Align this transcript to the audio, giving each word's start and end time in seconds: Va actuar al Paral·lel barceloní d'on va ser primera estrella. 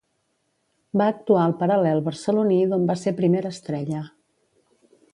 Va 1.01 1.07
actuar 1.15 1.43
al 1.43 1.53
Paral·lel 1.59 2.03
barceloní 2.09 2.59
d'on 2.73 2.91
va 2.93 2.99
ser 3.05 3.17
primera 3.23 3.55
estrella. 3.59 4.05